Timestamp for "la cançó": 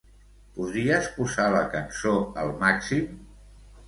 1.55-2.13